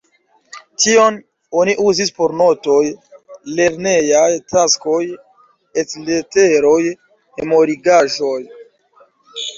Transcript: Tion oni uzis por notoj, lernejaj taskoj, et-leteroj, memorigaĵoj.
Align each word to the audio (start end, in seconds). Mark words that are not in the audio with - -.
Tion 0.83 1.17
oni 1.63 1.73
uzis 1.89 2.09
por 2.21 2.33
notoj, 2.39 2.79
lernejaj 3.59 4.25
taskoj, 4.55 4.99
et-leteroj, 5.83 6.77
memorigaĵoj. 7.39 8.37